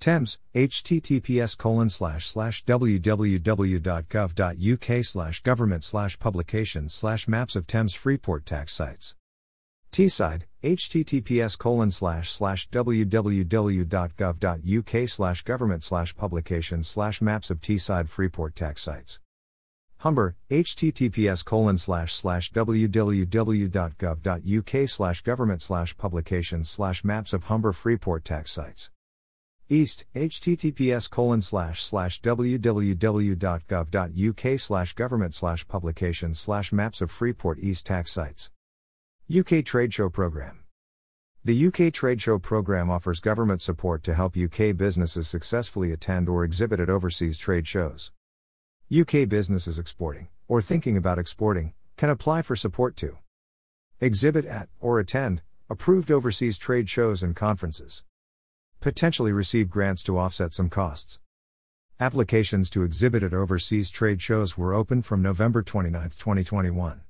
Thames, 0.00 0.38
https 0.54 1.56
colon 1.58 1.90
slash 1.90 2.26
slash 2.26 2.64
www.gov.uk 2.64 3.44
slash 5.04 5.42
government 5.42 5.84
slash 5.84 6.18
publications 6.18 6.94
slash 6.94 7.28
maps 7.28 7.54
of 7.54 7.66
Thames 7.66 7.92
Freeport 7.94 8.46
tax 8.46 8.72
sites. 8.72 9.14
Teesside, 9.92 10.44
https 10.62 11.58
colon 11.58 11.90
slash 11.90 12.30
slash 12.30 12.70
www.gov.uk 12.70 13.88
slash 15.08 15.42
government 15.42 15.84
slash 15.84 16.16
publications 16.16 16.88
slash 16.88 17.20
maps 17.20 17.50
of 17.50 17.60
Teesside 17.60 18.08
Freeport 18.08 18.54
tax 18.54 18.80
sites. 18.80 19.20
Humber, 19.98 20.34
https 20.48 21.44
colon 21.44 21.76
slash 21.76 22.14
slash 22.14 22.50
www.gov.uk 22.52 23.28
slash 24.88 25.20
government 25.20 25.60
slash 25.60 25.98
publications 25.98 26.70
slash 26.70 27.04
maps 27.04 27.34
of 27.34 27.44
Humber 27.44 27.74
Freeport 27.74 28.24
tax 28.24 28.50
sites. 28.52 28.88
East, 29.72 30.04
https 30.16 31.08
colon 31.08 31.40
slash 31.40 31.84
slash 31.84 32.20
www.gov.uk 32.20 33.00
slash 34.60 34.92
government 34.94 35.32
slash 35.32 35.68
publications 35.68 36.40
slash 36.40 36.72
maps 36.72 37.00
of 37.00 37.08
Freeport 37.08 37.60
East 37.60 37.86
tax 37.86 38.10
sites. 38.10 38.50
UK 39.32 39.64
Trade 39.64 39.94
Show 39.94 40.10
Programme. 40.10 40.64
The 41.44 41.68
UK 41.68 41.92
Trade 41.92 42.20
Show 42.20 42.40
Programme 42.40 42.90
offers 42.90 43.20
government 43.20 43.62
support 43.62 44.02
to 44.02 44.14
help 44.14 44.36
UK 44.36 44.76
businesses 44.76 45.28
successfully 45.28 45.92
attend 45.92 46.28
or 46.28 46.42
exhibit 46.42 46.80
at 46.80 46.90
overseas 46.90 47.38
trade 47.38 47.68
shows. 47.68 48.10
UK 48.92 49.28
businesses 49.28 49.78
exporting, 49.78 50.26
or 50.48 50.60
thinking 50.60 50.96
about 50.96 51.20
exporting, 51.20 51.74
can 51.96 52.10
apply 52.10 52.42
for 52.42 52.56
support 52.56 52.96
to 52.96 53.18
exhibit 54.00 54.44
at, 54.46 54.68
or 54.80 54.98
attend, 54.98 55.42
approved 55.70 56.10
overseas 56.10 56.58
trade 56.58 56.90
shows 56.90 57.22
and 57.22 57.36
conferences. 57.36 58.02
Potentially 58.80 59.30
receive 59.30 59.68
grants 59.68 60.02
to 60.04 60.16
offset 60.16 60.54
some 60.54 60.70
costs. 60.70 61.18
Applications 62.00 62.70
to 62.70 62.82
exhibit 62.82 63.22
at 63.22 63.34
overseas 63.34 63.90
trade 63.90 64.22
shows 64.22 64.56
were 64.56 64.72
open 64.72 65.02
from 65.02 65.20
November 65.20 65.62
29, 65.62 66.00
2021. 66.16 67.02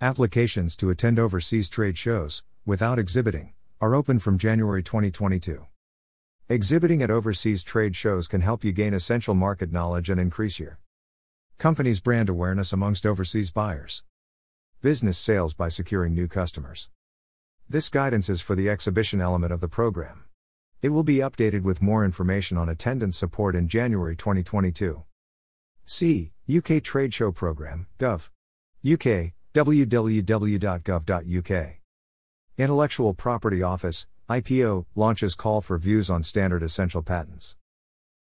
Applications 0.00 0.76
to 0.76 0.90
attend 0.90 1.18
overseas 1.18 1.68
trade 1.68 1.98
shows, 1.98 2.44
without 2.64 3.00
exhibiting, 3.00 3.54
are 3.80 3.96
open 3.96 4.20
from 4.20 4.38
January 4.38 4.84
2022. 4.84 5.66
Exhibiting 6.48 7.02
at 7.02 7.10
overseas 7.10 7.64
trade 7.64 7.96
shows 7.96 8.28
can 8.28 8.42
help 8.42 8.62
you 8.62 8.70
gain 8.70 8.94
essential 8.94 9.34
market 9.34 9.72
knowledge 9.72 10.08
and 10.08 10.20
increase 10.20 10.60
your 10.60 10.78
company's 11.58 12.00
brand 12.00 12.28
awareness 12.28 12.72
amongst 12.72 13.04
overseas 13.04 13.50
buyers. 13.50 14.04
Business 14.80 15.18
sales 15.18 15.54
by 15.54 15.68
securing 15.68 16.14
new 16.14 16.28
customers. 16.28 16.88
This 17.68 17.88
guidance 17.88 18.28
is 18.28 18.40
for 18.40 18.54
the 18.54 18.70
exhibition 18.70 19.20
element 19.20 19.52
of 19.52 19.60
the 19.60 19.66
program. 19.66 20.23
It 20.84 20.92
will 20.92 21.02
be 21.02 21.16
updated 21.16 21.62
with 21.62 21.80
more 21.80 22.04
information 22.04 22.58
on 22.58 22.68
attendance 22.68 23.16
support 23.16 23.56
in 23.56 23.68
January 23.68 24.14
2022. 24.14 25.02
See 25.86 26.32
UK 26.54 26.82
Trade 26.82 27.14
Show 27.14 27.32
Program, 27.32 27.86
Gov. 27.98 28.28
UK, 28.84 29.32
www.gov.uk. 29.54 30.66
Intellectual 32.58 33.14
Property 33.14 33.62
Office, 33.62 34.06
IPO, 34.28 34.84
launches 34.94 35.34
call 35.34 35.62
for 35.62 35.78
views 35.78 36.10
on 36.10 36.22
standard 36.22 36.62
essential 36.62 37.00
patents. 37.00 37.56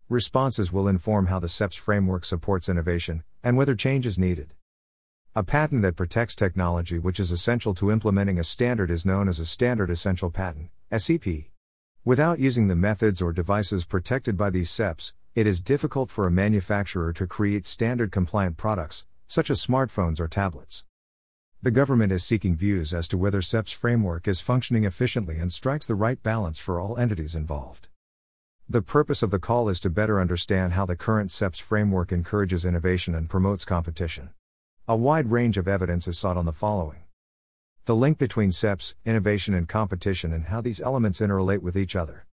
Responses 0.10 0.74
will 0.74 0.90
inform 0.90 1.28
how 1.28 1.40
the 1.40 1.48
SEPS 1.48 1.78
framework 1.78 2.26
supports 2.26 2.68
innovation, 2.68 3.24
and 3.42 3.56
whether 3.56 3.74
change 3.74 4.06
is 4.06 4.20
needed. 4.20 4.54
A 5.34 5.46
patent 5.46 5.82
that 5.84 5.96
protects 5.96 6.36
technology 6.36 7.00
which 7.00 7.22
is 7.22 7.32
essential 7.32 7.74
to 7.76 7.90
implementing 7.90 8.38
a 8.38 8.44
standard 8.44 8.92
is 8.92 9.06
known 9.06 9.30
as 9.30 9.40
a 9.40 9.46
Standard 9.46 9.90
Essential 9.90 10.30
Patent, 10.30 10.72
SEP. 10.98 11.46
Without 12.06 12.40
using 12.40 12.70
the 12.70 12.78
methods 12.78 13.22
or 13.22 13.34
devices 13.34 13.84
protected 13.84 14.38
by 14.38 14.50
these 14.50 14.72
SEPs, 14.72 15.12
it 15.36 15.46
is 15.46 15.62
difficult 15.62 16.10
for 16.10 16.26
a 16.26 16.32
manufacturer 16.32 17.12
to 17.12 17.28
create 17.28 17.68
standard 17.68 18.10
compliant 18.10 18.56
products, 18.56 19.06
such 19.28 19.50
as 19.50 19.64
smartphones 19.64 20.18
or 20.18 20.28
tablets. 20.28 20.86
The 21.62 21.72
government 21.72 22.14
is 22.14 22.24
seeking 22.24 22.56
views 22.56 22.94
as 22.94 23.10
to 23.10 23.18
whether 23.18 23.42
SEP's 23.42 23.74
framework 23.74 24.30
is 24.30 24.40
functioning 24.40 24.86
efficiently 24.86 25.40
and 25.40 25.52
strikes 25.52 25.86
the 25.86 25.94
right 25.94 26.24
balance 26.24 26.58
for 26.58 26.80
all 26.80 26.98
entities 26.98 27.36
involved. 27.36 27.90
The 28.70 28.82
purpose 28.82 29.22
of 29.22 29.30
the 29.30 29.38
call 29.38 29.68
is 29.68 29.82
to 29.82 29.90
better 29.90 30.22
understand 30.22 30.74
how 30.74 30.86
the 30.86 30.96
current 30.96 31.32
SEPS 31.32 31.60
framework 31.60 32.14
encourages 32.14 32.64
innovation 32.64 33.14
and 33.14 33.30
promotes 33.30 33.66
competition. 33.66 34.30
A 34.88 34.96
wide 34.96 35.32
range 35.32 35.58
of 35.58 35.68
evidence 35.68 36.08
is 36.08 36.18
sought 36.18 36.38
on 36.38 36.46
the 36.46 36.54
following 36.54 37.04
the 37.90 37.96
link 37.96 38.20
between 38.20 38.52
SEPS, 38.52 38.94
innovation, 39.04 39.56
and 39.56 39.68
competition, 39.68 40.32
and 40.32 40.46
how 40.46 40.62
these 40.62 40.80
elements 40.80 41.22
interrelate 41.22 41.64
with 41.64 41.76
each 41.76 41.96
other, 41.96 42.28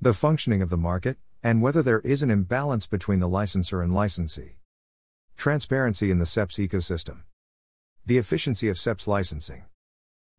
the 0.00 0.14
functioning 0.14 0.62
of 0.62 0.70
the 0.70 0.76
market, 0.76 1.18
and 1.42 1.60
whether 1.60 1.82
there 1.82 1.98
is 2.02 2.22
an 2.22 2.30
imbalance 2.30 2.86
between 2.86 3.18
the 3.18 3.28
licensor 3.28 3.82
and 3.82 3.92
licensee, 3.92 4.58
transparency 5.36 6.08
in 6.08 6.20
the 6.20 6.24
SEPS 6.24 6.58
ecosystem. 6.58 7.22
The 8.06 8.16
efficiency 8.16 8.68
of 8.68 8.78
SEPS 8.78 9.08
licensing. 9.08 9.64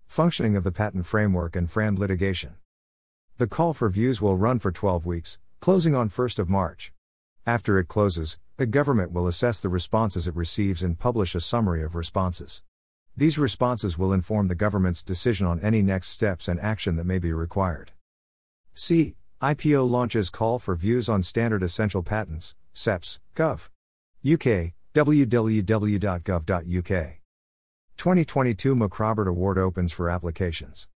Functioning 0.05 0.55
of 0.55 0.63
the 0.63 0.71
patent 0.71 1.05
framework 1.05 1.53
and 1.57 1.69
FRAND 1.69 1.99
litigation. 1.99 2.55
The 3.39 3.47
call 3.47 3.73
for 3.73 3.89
views 3.89 4.21
will 4.21 4.37
run 4.37 4.59
for 4.59 4.71
12 4.71 5.05
weeks, 5.05 5.39
closing 5.59 5.93
on 5.93 6.07
1st 6.07 6.39
of 6.39 6.49
March. 6.49 6.93
After 7.45 7.79
it 7.79 7.89
closes, 7.89 8.39
the 8.55 8.65
government 8.65 9.11
will 9.11 9.27
assess 9.27 9.59
the 9.59 9.67
responses 9.67 10.25
it 10.25 10.37
receives 10.37 10.83
and 10.83 10.97
publish 10.97 11.35
a 11.35 11.41
summary 11.41 11.83
of 11.83 11.95
responses. 11.95 12.63
These 13.17 13.39
responses 13.39 13.97
will 13.97 14.13
inform 14.13 14.47
the 14.47 14.53
government's 14.53 15.01
decision 15.01 15.47
on 15.47 15.59
any 15.61 15.81
next 15.81 16.09
steps 16.09 16.47
and 16.47 16.59
action 16.59 16.97
that 16.97 17.05
may 17.05 17.17
be 17.17 17.33
required. 17.33 17.93
C. 18.75 19.15
IPO 19.41 19.89
launches 19.89 20.29
call 20.29 20.59
for 20.59 20.75
views 20.75 21.09
on 21.09 21.23
standard 21.23 21.63
essential 21.63 22.03
patents, 22.03 22.53
SEPS, 22.73 23.19
Gov. 23.35 23.71
UK, 24.23 24.73
www.gov.uk. 24.93 25.57
2022 27.97 28.75
MacRobert 28.75 29.27
Award 29.27 29.57
opens 29.57 29.91
for 29.91 30.11
applications. 30.11 30.87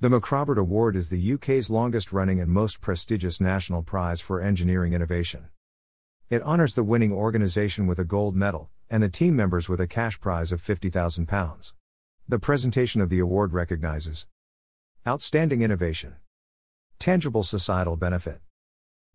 The 0.00 0.08
MacRobert 0.08 0.56
Award 0.56 0.96
is 0.96 1.10
the 1.10 1.34
UK's 1.34 1.68
longest 1.68 2.14
running 2.14 2.40
and 2.40 2.50
most 2.50 2.80
prestigious 2.80 3.42
national 3.42 3.82
prize 3.82 4.22
for 4.22 4.40
engineering 4.40 4.94
innovation. 4.94 5.48
It 6.30 6.40
honours 6.40 6.76
the 6.76 6.82
winning 6.82 7.12
organisation 7.12 7.86
with 7.86 7.98
a 7.98 8.04
gold 8.04 8.34
medal, 8.34 8.70
and 8.92 9.02
the 9.02 9.08
team 9.08 9.34
members 9.34 9.70
with 9.70 9.80
a 9.80 9.86
cash 9.86 10.20
prize 10.20 10.52
of 10.52 10.60
£50,000. 10.60 11.72
The 12.28 12.38
presentation 12.38 13.00
of 13.00 13.08
the 13.08 13.20
award 13.20 13.54
recognizes 13.54 14.26
outstanding 15.06 15.62
innovation, 15.62 16.16
tangible 16.98 17.42
societal 17.42 17.96
benefit, 17.96 18.42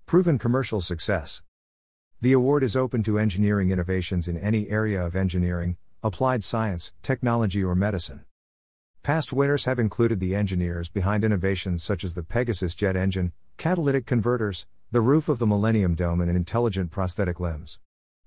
proven 0.08 0.40
commercial 0.40 0.82
success. 0.82 1.44
The 2.22 2.34
award 2.34 2.64
is 2.64 2.76
open 2.76 3.04
to 3.04 3.20
engineering 3.20 3.70
innovations 3.70 4.28
in 4.28 4.36
any 4.36 4.68
area 4.68 5.06
of 5.06 5.16
engineering, 5.16 5.78
applied 6.02 6.44
science, 6.44 6.92
technology, 7.04 7.64
or 7.64 7.76
medicine. 7.76 8.26
Past 9.04 9.32
winners 9.32 9.66
have 9.66 9.78
included 9.78 10.20
the 10.20 10.34
engineers 10.34 10.90
behind 10.90 11.24
innovations 11.24 11.84
such 11.84 12.04
as 12.04 12.16
the 12.16 12.24
Pegasus 12.24 12.74
jet 12.74 12.96
engine, 12.96 13.32
catalytic 13.58 14.08
converters, 14.08 14.66
the 14.92 15.02
roof 15.02 15.30
of 15.30 15.38
the 15.38 15.46
Millennium 15.46 15.94
Dome, 15.94 16.20
and 16.20 16.36
intelligent 16.36 16.90
prosthetic 16.90 17.40
limbs. 17.40 17.80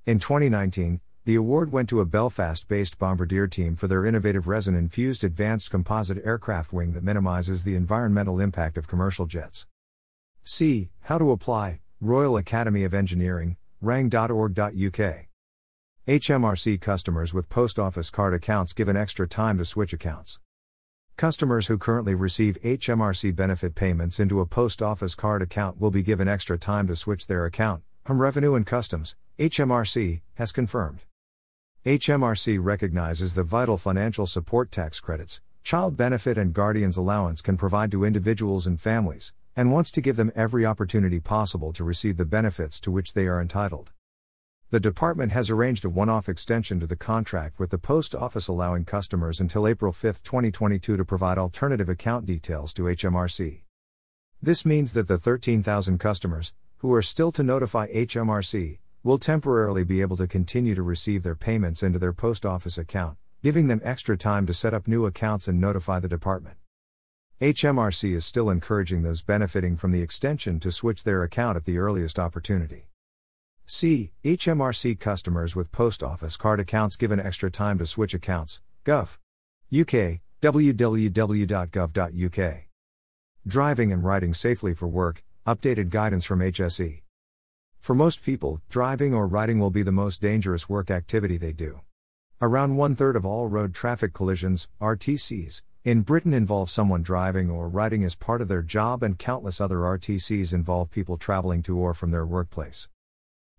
In 0.06 0.20
2019, 0.20 1.00
the 1.26 1.34
award 1.34 1.70
went 1.70 1.88
to 1.90 2.00
a 2.00 2.06
Belfast 2.06 2.66
based 2.66 2.98
Bombardier 2.98 3.46
team 3.46 3.76
for 3.76 3.86
their 3.86 4.06
innovative 4.06 4.48
resin 4.48 4.74
infused 4.74 5.22
advanced 5.22 5.70
composite 5.70 6.24
aircraft 6.24 6.72
wing 6.72 6.92
that 6.94 7.04
minimizes 7.04 7.62
the 7.62 7.74
environmental 7.74 8.40
impact 8.40 8.78
of 8.78 8.88
commercial 8.88 9.26
jets. 9.26 9.66
See 10.42 10.90
How 11.02 11.18
to 11.18 11.30
Apply, 11.30 11.80
Royal 12.00 12.38
Academy 12.38 12.84
of 12.84 12.94
Engineering, 12.94 13.58
raeng.org.uk. 13.84 15.26
HMRC 16.08 16.80
customers 16.80 17.34
with 17.34 17.50
post 17.50 17.78
office 17.78 18.08
card 18.08 18.32
accounts 18.32 18.72
given 18.72 18.96
extra 18.96 19.28
time 19.28 19.58
to 19.58 19.64
switch 19.66 19.92
accounts. 19.92 20.40
Customers 21.18 21.66
who 21.66 21.76
currently 21.76 22.14
receive 22.14 22.58
HMRC 22.62 23.36
benefit 23.36 23.74
payments 23.74 24.18
into 24.18 24.40
a 24.40 24.46
post 24.46 24.80
office 24.80 25.14
card 25.14 25.42
account 25.42 25.78
will 25.78 25.90
be 25.90 26.02
given 26.02 26.28
extra 26.28 26.58
time 26.58 26.86
to 26.86 26.96
switch 26.96 27.26
their 27.26 27.44
account, 27.44 27.82
Home 28.06 28.22
Revenue 28.22 28.54
and 28.54 28.66
Customs, 28.66 29.16
HMRC, 29.38 30.22
has 30.36 30.50
confirmed. 30.50 31.00
HMRC 31.86 32.58
recognizes 32.60 33.32
the 33.32 33.42
vital 33.42 33.78
financial 33.78 34.26
support 34.26 34.70
tax 34.70 35.00
credits, 35.00 35.40
child 35.62 35.96
benefit, 35.96 36.36
and 36.36 36.52
guardian's 36.52 36.98
allowance 36.98 37.40
can 37.40 37.56
provide 37.56 37.90
to 37.90 38.04
individuals 38.04 38.66
and 38.66 38.78
families, 38.78 39.32
and 39.56 39.72
wants 39.72 39.90
to 39.92 40.02
give 40.02 40.16
them 40.16 40.30
every 40.36 40.66
opportunity 40.66 41.18
possible 41.20 41.72
to 41.72 41.82
receive 41.82 42.18
the 42.18 42.26
benefits 42.26 42.80
to 42.80 42.90
which 42.90 43.14
they 43.14 43.26
are 43.26 43.40
entitled. 43.40 43.92
The 44.68 44.78
department 44.78 45.32
has 45.32 45.48
arranged 45.48 45.86
a 45.86 45.88
one 45.88 46.10
off 46.10 46.28
extension 46.28 46.80
to 46.80 46.86
the 46.86 46.96
contract 46.96 47.58
with 47.58 47.70
the 47.70 47.78
Post 47.78 48.14
Office, 48.14 48.46
allowing 48.46 48.84
customers 48.84 49.40
until 49.40 49.66
April 49.66 49.90
5, 49.90 50.22
2022, 50.22 50.98
to 50.98 51.04
provide 51.06 51.38
alternative 51.38 51.88
account 51.88 52.26
details 52.26 52.74
to 52.74 52.82
HMRC. 52.82 53.62
This 54.42 54.66
means 54.66 54.92
that 54.92 55.08
the 55.08 55.16
13,000 55.16 55.96
customers, 55.96 56.52
who 56.80 56.92
are 56.92 57.00
still 57.00 57.32
to 57.32 57.42
notify 57.42 57.90
HMRC, 57.90 58.80
will 59.02 59.18
temporarily 59.18 59.82
be 59.82 60.02
able 60.02 60.16
to 60.18 60.26
continue 60.26 60.74
to 60.74 60.82
receive 60.82 61.22
their 61.22 61.34
payments 61.34 61.82
into 61.82 61.98
their 61.98 62.12
post 62.12 62.44
office 62.44 62.76
account, 62.76 63.16
giving 63.42 63.66
them 63.66 63.80
extra 63.82 64.16
time 64.16 64.46
to 64.46 64.52
set 64.52 64.74
up 64.74 64.86
new 64.86 65.06
accounts 65.06 65.48
and 65.48 65.58
notify 65.58 65.98
the 65.98 66.08
department. 66.08 66.56
HMRC 67.40 68.14
is 68.14 68.26
still 68.26 68.50
encouraging 68.50 69.02
those 69.02 69.22
benefiting 69.22 69.78
from 69.78 69.92
the 69.92 70.02
extension 70.02 70.60
to 70.60 70.70
switch 70.70 71.04
their 71.04 71.22
account 71.22 71.56
at 71.56 71.64
the 71.64 71.78
earliest 71.78 72.18
opportunity. 72.18 72.88
C. 73.64 74.12
HMRC 74.24 75.00
customers 75.00 75.56
with 75.56 75.72
post 75.72 76.02
office 76.02 76.36
card 76.36 76.60
accounts 76.60 76.96
given 76.96 77.18
extra 77.18 77.50
time 77.50 77.78
to 77.78 77.86
switch 77.86 78.12
accounts. 78.12 78.60
Gov. 78.84 79.16
UK. 79.72 80.20
www.gov.uk. 80.42 81.54
Driving 83.46 83.92
and 83.92 84.04
riding 84.04 84.34
safely 84.34 84.74
for 84.74 84.88
work. 84.88 85.24
Updated 85.46 85.88
guidance 85.88 86.26
from 86.26 86.40
HSE. 86.40 87.00
For 87.80 87.94
most 87.94 88.22
people, 88.22 88.60
driving 88.68 89.14
or 89.14 89.26
riding 89.26 89.58
will 89.58 89.70
be 89.70 89.82
the 89.82 89.90
most 89.90 90.20
dangerous 90.20 90.68
work 90.68 90.90
activity 90.90 91.38
they 91.38 91.52
do. 91.52 91.80
Around 92.42 92.76
one 92.76 92.94
third 92.94 93.16
of 93.16 93.24
all 93.24 93.48
road 93.48 93.74
traffic 93.74 94.12
collisions, 94.12 94.68
RTCs, 94.82 95.62
in 95.82 96.02
Britain 96.02 96.34
involve 96.34 96.68
someone 96.68 97.02
driving 97.02 97.48
or 97.48 97.70
riding 97.70 98.04
as 98.04 98.14
part 98.14 98.42
of 98.42 98.48
their 98.48 98.60
job, 98.60 99.02
and 99.02 99.18
countless 99.18 99.62
other 99.62 99.78
RTCs 99.78 100.52
involve 100.52 100.90
people 100.90 101.16
traveling 101.16 101.62
to 101.62 101.78
or 101.78 101.94
from 101.94 102.10
their 102.10 102.26
workplace. 102.26 102.86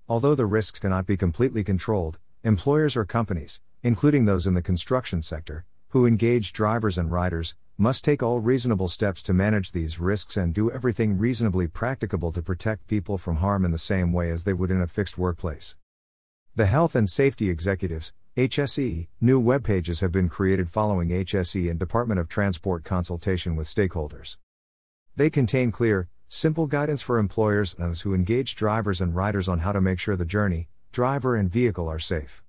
Although 0.07 0.35
the 0.35 0.45
risks 0.45 0.79
cannot 0.79 1.07
be 1.07 1.17
completely 1.17 1.63
controlled, 1.63 2.19
employers 2.43 2.95
or 2.95 3.05
companies, 3.05 3.59
including 3.81 4.25
those 4.25 4.45
in 4.45 4.53
the 4.53 4.61
construction 4.61 5.23
sector, 5.23 5.65
who 5.89 6.05
engage 6.05 6.53
drivers 6.53 6.99
and 6.99 7.11
riders, 7.11 7.55
must 7.81 8.05
take 8.05 8.21
all 8.21 8.39
reasonable 8.39 8.87
steps 8.87 9.23
to 9.23 9.33
manage 9.33 9.71
these 9.71 9.99
risks 9.99 10.37
and 10.37 10.53
do 10.53 10.69
everything 10.69 11.17
reasonably 11.17 11.67
practicable 11.67 12.31
to 12.31 12.39
protect 12.39 12.85
people 12.85 13.17
from 13.17 13.37
harm 13.37 13.65
in 13.65 13.71
the 13.71 13.77
same 13.79 14.13
way 14.13 14.29
as 14.29 14.43
they 14.43 14.53
would 14.53 14.69
in 14.69 14.79
a 14.79 14.85
fixed 14.85 15.17
workplace. 15.17 15.75
The 16.55 16.67
Health 16.67 16.93
and 16.93 17.09
Safety 17.09 17.49
Executives, 17.49 18.13
HSE, 18.37 19.07
new 19.19 19.39
web 19.39 19.63
pages 19.63 20.01
have 20.01 20.11
been 20.11 20.29
created 20.29 20.69
following 20.69 21.09
HSE 21.09 21.71
and 21.71 21.79
Department 21.79 22.19
of 22.19 22.29
Transport 22.29 22.83
consultation 22.83 23.55
with 23.55 23.65
stakeholders. 23.65 24.37
They 25.15 25.31
contain 25.31 25.71
clear, 25.71 26.07
Simple 26.33 26.67
guidance 26.67 27.01
for 27.01 27.17
employers 27.17 27.73
and 27.73 27.89
those 27.89 28.01
who 28.01 28.13
engage 28.13 28.55
drivers 28.55 29.01
and 29.01 29.13
riders 29.13 29.49
on 29.49 29.59
how 29.59 29.73
to 29.73 29.81
make 29.81 29.99
sure 29.99 30.15
the 30.15 30.23
journey, 30.23 30.69
driver, 30.91 31.35
and 31.35 31.51
vehicle 31.51 31.89
are 31.89 31.99
safe. 31.99 32.41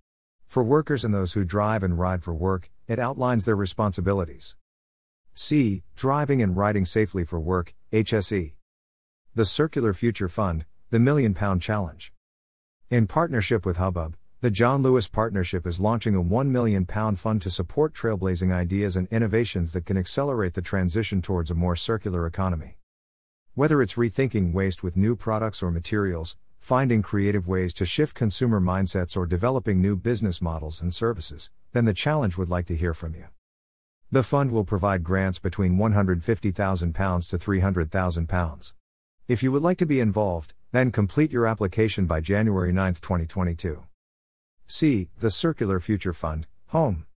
For 0.47 0.63
workers 0.63 1.05
and 1.05 1.13
those 1.13 1.33
who 1.33 1.43
drive 1.45 1.83
and 1.83 1.99
ride 1.99 2.23
for 2.23 2.35
work, 2.35 2.71
it 2.87 3.01
outlines 3.01 3.45
their 3.45 3.57
responsibilities. 3.57 4.55
C. 5.35 5.83
Driving 5.97 6.43
and 6.43 6.57
Riding 6.57 6.85
Safely 6.85 7.25
for 7.25 7.41
Work, 7.41 7.75
HSE. 7.91 8.53
The 9.35 9.45
Circular 9.47 9.95
Future 9.95 10.29
Fund, 10.29 10.67
the 10.91 10.99
Million 10.99 11.33
Pound 11.33 11.63
Challenge. 11.63 12.13
In 12.91 13.07
partnership 13.07 13.65
with 13.65 13.79
Hubbub, 13.79 14.15
the 14.43 14.51
John 14.51 14.83
Lewis 14.83 15.09
Partnership 15.09 15.67
is 15.67 15.81
launching 15.81 16.15
a 16.15 16.23
£1 16.23 16.49
million 16.49 16.85
fund 16.85 17.41
to 17.41 17.49
support 17.49 17.95
trailblazing 17.95 18.53
ideas 18.53 18.95
and 18.95 19.09
innovations 19.09 19.73
that 19.73 19.87
can 19.87 19.97
accelerate 19.97 20.53
the 20.53 20.61
transition 20.61 21.23
towards 21.23 21.51
a 21.51 21.55
more 21.55 21.77
circular 21.77 22.27
economy. 22.27 22.77
Whether 23.55 23.81
it's 23.81 23.95
rethinking 23.95 24.53
waste 24.53 24.83
with 24.83 24.99
new 24.99 25.17
products 25.17 25.63
or 25.63 25.71
materials, 25.71 26.37
finding 26.59 27.01
creative 27.01 27.49
ways 27.49 27.73
to 27.75 27.87
shift 27.87 28.15
consumer 28.15 28.61
mindsets, 28.61 29.17
or 29.17 29.27
developing 29.27 29.81
new 29.81 29.97
business 29.97 30.43
models 30.43 30.83
and 30.83 30.93
services, 30.93 31.51
then 31.73 31.87
the 31.87 31.95
challenge 31.95 32.37
would 32.37 32.51
like 32.51 32.67
to 32.67 32.77
hear 32.77 32.93
from 32.93 33.15
you. 33.15 33.29
The 34.13 34.23
fund 34.23 34.53
will 34.53 34.65
provide 34.65 35.05
grants 35.05 35.39
between 35.39 35.79
£150,000 35.79 37.31
to 37.31 37.39
£300,000. 37.39 38.73
If 39.27 39.43
you 39.43 39.51
would 39.51 39.63
like 39.63 39.79
to 39.79 39.87
be 39.87 40.01
involved, 40.01 40.53
then 40.71 40.93
complete 40.93 41.33
your 41.33 41.47
application 41.47 42.05
by 42.05 42.21
January 42.21 42.75
9, 42.75 42.93
2022. 42.93 43.85
C. 44.67 45.09
The 45.19 45.31
Circular 45.31 45.81
Future 45.81 46.13
Fund, 46.13 46.47
Home. 46.67 47.07